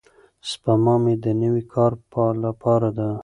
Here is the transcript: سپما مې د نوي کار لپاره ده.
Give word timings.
سپما 0.49 0.95
مې 1.03 1.13
د 1.23 1.25
نوي 1.41 1.63
کار 1.73 1.91
لپاره 2.45 2.89
ده. 2.97 3.09